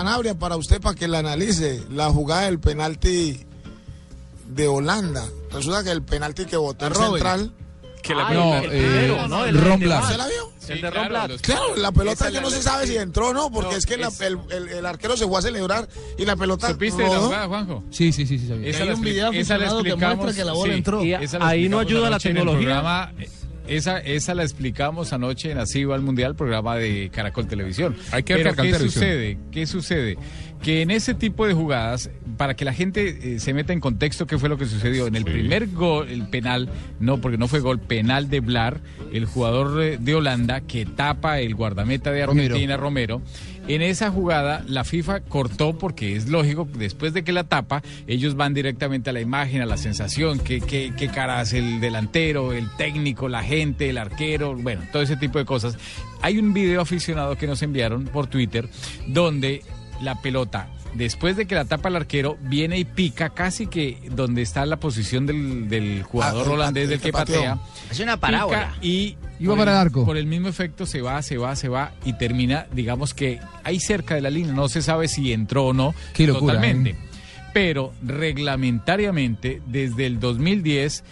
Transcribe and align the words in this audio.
Sanabria, 0.00 0.34
para 0.34 0.56
usted, 0.56 0.80
para 0.80 0.94
que 0.94 1.06
la 1.08 1.18
analice, 1.18 1.82
la 1.90 2.08
jugada 2.08 2.42
del 2.46 2.58
penalti 2.58 3.44
de 4.48 4.66
Holanda. 4.66 5.26
Resulta 5.52 5.84
que 5.84 5.90
el 5.90 6.02
penalti 6.02 6.46
que 6.46 6.56
votó 6.56 6.86
el 6.86 6.94
central. 6.94 7.52
Que 8.02 8.14
la 8.14 8.28
Ah, 8.28 8.32
no, 8.32 8.54
el- 8.56 8.70
eh, 8.72 9.26
¿no? 9.28 9.44
El-. 9.44 9.58
¿Se 9.60 10.16
la 10.16 10.26
vio? 10.26 10.50
el 10.68 10.80
de 10.80 11.38
claro, 11.42 11.76
la 11.76 11.92
pelota 11.92 12.30
que 12.32 12.40
no 12.40 12.48
se 12.48 12.62
sabe 12.62 12.86
si 12.86 12.96
entró 12.96 13.28
o 13.28 13.34
no, 13.34 13.50
porque 13.50 13.72
No, 13.72 13.76
es 13.76 13.84
que 13.84 13.98
la- 13.98 14.10
el, 14.20 14.38
el- 14.50 14.68
el 14.70 14.86
arquero 14.86 15.18
se 15.18 15.26
fue 15.26 15.38
a 15.38 15.42
celebrar 15.42 15.86
y 16.16 16.24
la 16.24 16.34
pelota. 16.36 16.68
¿Supiste 16.68 17.02
de 17.02 17.08
la 17.08 17.14
rodó. 17.16 17.26
jugada, 17.26 17.46
Juanjo? 17.48 17.84
Sí, 17.90 18.10
sí, 18.12 18.24
sí, 18.26 18.38
sí, 18.38 18.48
sabía. 18.48 18.70
Esa 18.70 18.82
hay 18.84 18.88
la 18.88 18.94
un 18.94 19.00
expli- 19.00 19.04
video 19.04 19.32
esa 19.32 19.58
la 19.58 19.64
aficionado 19.66 19.82
que 19.82 19.96
muestra 19.96 20.32
que 20.32 20.44
la 20.46 20.52
bola 20.54 20.72
entró. 20.74 21.02
Ahí 21.40 21.68
no 21.68 21.78
ayuda 21.78 22.00
la 22.02 22.06
anoche 22.16 22.30
en 22.30 22.36
el 22.38 22.42
tecnología. 22.44 23.12
Esa, 23.70 23.98
esa 23.98 24.34
la 24.34 24.42
explicamos 24.42 25.12
anoche 25.12 25.50
en 25.50 25.58
Así 25.58 25.84
va 25.84 25.94
al 25.94 26.02
Mundial, 26.02 26.34
programa 26.34 26.76
de 26.76 27.10
Caracol 27.12 27.46
Televisión. 27.46 27.96
Hay 28.12 28.22
que 28.22 28.34
ver 28.34 28.42
Pero 28.42 28.56
¿qué 28.56 28.62
Televisión. 28.62 28.90
sucede? 28.90 29.38
¿Qué 29.50 29.66
sucede? 29.66 30.18
Que 30.62 30.82
en 30.82 30.90
ese 30.90 31.14
tipo 31.14 31.46
de 31.46 31.54
jugadas, 31.54 32.10
para 32.36 32.54
que 32.54 32.64
la 32.64 32.74
gente 32.74 33.34
eh, 33.34 33.38
se 33.38 33.54
meta 33.54 33.72
en 33.72 33.80
contexto 33.80 34.26
qué 34.26 34.38
fue 34.38 34.48
lo 34.48 34.58
que 34.58 34.66
sucedió, 34.66 35.06
en 35.06 35.16
el 35.16 35.24
primer 35.24 35.68
gol, 35.68 36.08
el 36.08 36.28
penal, 36.28 36.68
no, 36.98 37.20
porque 37.20 37.38
no 37.38 37.48
fue 37.48 37.60
gol, 37.60 37.78
penal 37.80 38.28
de 38.28 38.40
Blar, 38.40 38.80
el 39.12 39.26
jugador 39.26 39.98
de 39.98 40.14
Holanda 40.14 40.60
que 40.60 40.86
tapa 40.86 41.40
el 41.40 41.54
guardameta 41.54 42.12
de 42.12 42.26
Romero. 42.26 42.54
Argentina, 42.54 42.76
Romero. 42.76 43.22
En 43.68 43.82
esa 43.82 44.10
jugada 44.10 44.64
la 44.66 44.84
FIFA 44.84 45.20
cortó 45.20 45.78
porque 45.78 46.16
es 46.16 46.28
lógico, 46.28 46.66
después 46.74 47.12
de 47.12 47.22
que 47.22 47.32
la 47.32 47.44
tapa, 47.44 47.82
ellos 48.06 48.34
van 48.34 48.52
directamente 48.52 49.10
a 49.10 49.12
la 49.12 49.20
imagen, 49.20 49.62
a 49.62 49.66
la 49.66 49.76
sensación, 49.76 50.38
qué, 50.40 50.60
qué, 50.60 50.92
qué 50.96 51.08
cara 51.08 51.38
hace 51.38 51.58
el 51.58 51.80
delantero, 51.80 52.52
el 52.52 52.68
técnico, 52.76 53.28
la 53.28 53.42
gente, 53.42 53.90
el 53.90 53.98
arquero, 53.98 54.56
bueno, 54.56 54.82
todo 54.90 55.02
ese 55.02 55.16
tipo 55.16 55.38
de 55.38 55.44
cosas. 55.44 55.76
Hay 56.22 56.38
un 56.38 56.52
video 56.52 56.80
aficionado 56.80 57.36
que 57.36 57.46
nos 57.46 57.62
enviaron 57.62 58.04
por 58.06 58.26
Twitter 58.26 58.68
donde 59.06 59.62
la 60.00 60.20
pelota, 60.20 60.68
después 60.94 61.36
de 61.36 61.46
que 61.46 61.54
la 61.54 61.64
tapa 61.64 61.88
el 61.88 61.96
arquero, 61.96 62.36
viene 62.42 62.78
y 62.78 62.84
pica 62.84 63.30
casi 63.30 63.66
que 63.66 63.98
donde 64.10 64.42
está 64.42 64.64
la 64.66 64.76
posición 64.78 65.26
del, 65.26 65.68
del 65.68 66.02
jugador 66.02 66.46
Ah, 66.48 66.50
holandés 66.52 66.88
del 66.88 66.98
el 66.98 67.02
que 67.02 67.12
patea. 67.12 67.58
Es 67.90 68.00
una 68.00 68.16
parábola. 68.16 68.74
y 68.82 69.16
Iba 69.38 69.52
por 69.54 69.58
para 69.60 69.70
el 69.72 69.76
arco. 69.78 70.04
Por 70.04 70.16
el 70.18 70.26
mismo 70.26 70.48
efecto 70.48 70.84
se 70.84 71.00
va, 71.00 71.22
se 71.22 71.38
va, 71.38 71.56
se 71.56 71.68
va 71.68 71.92
y 72.04 72.12
termina, 72.14 72.66
digamos 72.72 73.14
que 73.14 73.40
ahí 73.64 73.80
cerca 73.80 74.14
de 74.14 74.20
la 74.20 74.28
línea. 74.30 74.52
No 74.52 74.68
se 74.68 74.82
sabe 74.82 75.08
si 75.08 75.32
entró 75.32 75.66
o 75.68 75.72
no 75.72 75.94
Qué 76.12 76.26
locura, 76.26 76.54
totalmente. 76.54 76.90
¿eh? 76.90 76.96
Pero 77.52 77.92
reglamentariamente, 78.02 79.60
desde 79.66 80.06
el 80.06 80.20
2010, 80.20 81.02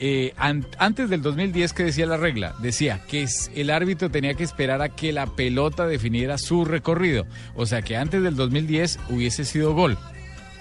eh, 0.00 0.32
an- 0.36 0.66
antes 0.78 1.08
del 1.10 1.22
2010, 1.22 1.72
que 1.72 1.84
decía 1.84 2.06
la 2.06 2.16
regla? 2.16 2.54
Decía 2.60 3.00
que 3.08 3.26
el 3.54 3.70
árbitro 3.70 4.10
tenía 4.10 4.34
que 4.34 4.42
esperar 4.44 4.82
a 4.82 4.88
que 4.88 5.12
la 5.12 5.26
pelota 5.26 5.86
definiera 5.86 6.38
su 6.38 6.64
recorrido. 6.64 7.26
O 7.54 7.66
sea 7.66 7.82
que 7.82 7.96
antes 7.96 8.22
del 8.22 8.34
2010 8.36 8.98
hubiese 9.10 9.44
sido 9.44 9.74
gol. 9.74 9.96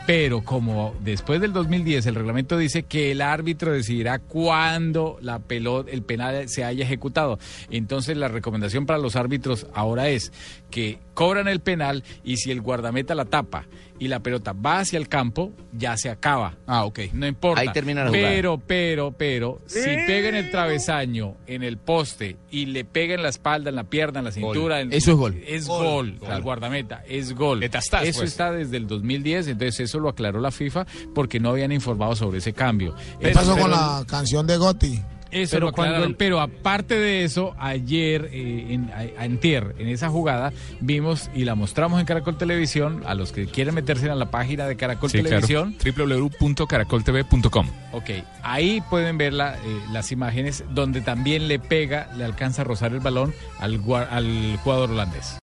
Pero 0.06 0.44
como 0.44 0.94
después 1.00 1.42
del 1.42 1.52
2010 1.52 2.06
el 2.06 2.16
reglamento 2.16 2.58
dice 2.60 2.84
que 2.84 3.12
el 3.12 3.22
árbitro 3.22 3.72
decidirá 3.72 4.20
cuándo 4.20 5.18
la 5.20 5.40
pelota, 5.40 5.90
el 5.92 6.04
penal 6.04 6.48
se 6.48 6.64
haya 6.64 6.84
ejecutado. 6.86 7.40
Entonces 7.72 8.16
la 8.16 8.28
recomendación 8.28 8.86
para 8.86 9.00
los 9.00 9.16
árbitros 9.16 9.66
ahora 9.74 10.10
es 10.10 10.32
que 10.70 11.00
cobran 11.16 11.48
el 11.48 11.60
penal 11.60 12.04
y 12.24 12.38
si 12.38 12.52
el 12.52 12.62
guardameta 12.62 13.16
la 13.16 13.26
tapa 13.26 13.66
y 13.98 14.10
la 14.10 14.20
pelota 14.20 14.52
va 14.52 14.80
hacia 14.80 14.98
el 14.98 15.08
campo, 15.08 15.54
ya 15.72 15.96
se 15.96 16.10
acaba. 16.10 16.58
Ah, 16.68 16.84
ok. 16.84 17.00
No 17.14 17.26
importa. 17.26 17.62
Ahí 17.62 17.70
termina 17.72 18.04
la 18.04 18.10
jugada. 18.10 18.28
Pero, 18.30 18.58
pero, 18.58 19.12
pero, 19.18 19.62
si 19.68 19.80
pega 19.80 20.28
en 20.28 20.36
el 20.36 20.52
travesaño, 20.52 21.36
en 21.48 21.64
el 21.64 21.78
poste 21.78 22.36
y 22.52 22.66
le 22.66 22.84
pega 22.84 23.14
en 23.16 23.24
la 23.24 23.30
espalda, 23.30 23.70
en 23.70 23.78
la 23.78 23.86
pierna, 23.86 24.20
en 24.20 24.26
la 24.26 24.32
cintura, 24.32 24.82
en- 24.82 24.92
Eso 24.92 25.12
es 25.12 25.18
gol. 25.18 25.42
es 25.48 25.66
gol, 25.66 26.20
al 26.28 26.42
guardameta, 26.42 27.04
es 27.08 27.34
gol. 27.34 27.60
Metastas, 27.60 28.04
eso 28.04 28.20
pues. 28.20 28.32
está 28.32 28.52
desde 28.52 28.76
el 28.76 28.86
2010, 28.88 29.48
entonces 29.48 29.80
eso 29.80 29.95
lo 30.00 30.10
aclaró 30.10 30.40
la 30.40 30.52
FIFA 30.52 30.86
porque 31.14 31.40
no 31.40 31.50
habían 31.50 31.72
informado 31.72 32.16
sobre 32.16 32.38
ese 32.40 32.54
cambio. 32.54 32.96
¿Qué 33.20 33.30
Eso- 33.32 33.40
pasó 33.40 33.58
con 33.58 33.72
la 33.72 34.04
canción 34.08 34.46
de 34.48 34.58
Gotti? 34.58 35.02
Eso 35.32 35.56
Pero 35.58 35.66
lo 35.68 35.72
cuando 35.74 36.04
el- 36.06 36.16
pero 36.16 36.40
aparte 36.40 36.98
de 36.98 37.26
eso, 37.26 37.56
ayer 37.60 38.30
eh, 38.32 38.68
en 38.70 38.90
a- 38.92 39.22
antier, 39.22 39.76
en 39.80 39.90
esa 39.90 40.08
jugada 40.08 40.54
vimos 40.80 41.30
y 41.36 41.44
la 41.44 41.56
mostramos 41.56 42.00
en 42.00 42.06
Caracol 42.06 42.38
Televisión 42.38 43.02
a 43.06 43.16
los 43.16 43.34
que 43.34 43.46
quieren 43.48 43.76
meterse 43.76 44.10
a 44.10 44.16
la 44.16 44.32
página 44.32 44.66
de 44.66 44.78
Caracol 44.78 45.10
Sí, 45.10 45.18
claro. 45.22 45.46
Televisión. 45.46 45.76
www.caracoltv.com. 45.84 47.68
Ok, 47.92 48.10
ahí 48.44 48.82
pueden 48.90 49.18
ver 49.18 49.34
la, 49.34 49.56
eh, 49.56 49.60
las 49.92 50.12
imágenes 50.14 50.64
donde 50.72 51.02
también 51.02 51.48
le 51.50 51.60
pega, 51.60 52.10
le 52.16 52.24
alcanza 52.24 52.62
a 52.62 52.66
rozar 52.66 52.94
el 52.94 53.00
balón 53.00 53.34
al, 53.60 53.82
al 54.10 54.58
jugador 54.64 54.92
holandés. 54.92 55.34